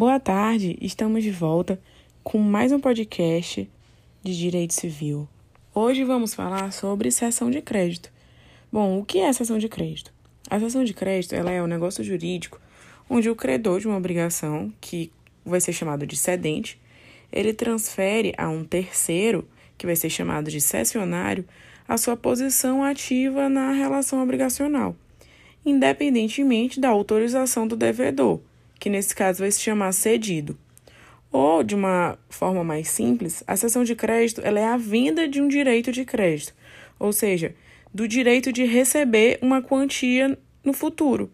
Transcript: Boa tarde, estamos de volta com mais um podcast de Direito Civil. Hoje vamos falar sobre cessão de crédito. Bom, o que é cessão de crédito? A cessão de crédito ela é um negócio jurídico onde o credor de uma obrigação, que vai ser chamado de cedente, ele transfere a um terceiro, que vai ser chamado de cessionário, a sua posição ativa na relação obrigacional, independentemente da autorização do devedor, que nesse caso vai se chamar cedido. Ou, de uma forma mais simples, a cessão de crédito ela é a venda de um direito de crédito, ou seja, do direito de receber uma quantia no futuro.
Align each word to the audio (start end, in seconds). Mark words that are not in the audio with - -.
Boa 0.00 0.18
tarde, 0.18 0.78
estamos 0.80 1.22
de 1.22 1.30
volta 1.30 1.78
com 2.24 2.38
mais 2.38 2.72
um 2.72 2.80
podcast 2.80 3.70
de 4.22 4.38
Direito 4.38 4.72
Civil. 4.72 5.28
Hoje 5.74 6.04
vamos 6.04 6.32
falar 6.32 6.72
sobre 6.72 7.10
cessão 7.10 7.50
de 7.50 7.60
crédito. 7.60 8.10
Bom, 8.72 8.98
o 8.98 9.04
que 9.04 9.18
é 9.18 9.30
cessão 9.30 9.58
de 9.58 9.68
crédito? 9.68 10.10
A 10.48 10.58
cessão 10.58 10.84
de 10.84 10.94
crédito 10.94 11.34
ela 11.34 11.50
é 11.50 11.62
um 11.62 11.66
negócio 11.66 12.02
jurídico 12.02 12.58
onde 13.10 13.28
o 13.28 13.36
credor 13.36 13.78
de 13.78 13.88
uma 13.88 13.98
obrigação, 13.98 14.72
que 14.80 15.12
vai 15.44 15.60
ser 15.60 15.74
chamado 15.74 16.06
de 16.06 16.16
cedente, 16.16 16.80
ele 17.30 17.52
transfere 17.52 18.32
a 18.38 18.48
um 18.48 18.64
terceiro, 18.64 19.46
que 19.76 19.84
vai 19.84 19.96
ser 19.96 20.08
chamado 20.08 20.50
de 20.50 20.62
cessionário, 20.62 21.44
a 21.86 21.98
sua 21.98 22.16
posição 22.16 22.82
ativa 22.82 23.50
na 23.50 23.72
relação 23.72 24.22
obrigacional, 24.22 24.96
independentemente 25.62 26.80
da 26.80 26.88
autorização 26.88 27.68
do 27.68 27.76
devedor, 27.76 28.40
que 28.80 28.90
nesse 28.90 29.14
caso 29.14 29.40
vai 29.40 29.50
se 29.52 29.60
chamar 29.60 29.92
cedido. 29.92 30.58
Ou, 31.30 31.62
de 31.62 31.76
uma 31.76 32.18
forma 32.28 32.64
mais 32.64 32.88
simples, 32.88 33.44
a 33.46 33.54
cessão 33.54 33.84
de 33.84 33.94
crédito 33.94 34.40
ela 34.42 34.58
é 34.58 34.64
a 34.64 34.76
venda 34.76 35.28
de 35.28 35.40
um 35.40 35.46
direito 35.46 35.92
de 35.92 36.04
crédito, 36.04 36.52
ou 36.98 37.12
seja, 37.12 37.54
do 37.94 38.08
direito 38.08 38.52
de 38.52 38.64
receber 38.64 39.38
uma 39.40 39.62
quantia 39.62 40.36
no 40.64 40.72
futuro. 40.72 41.30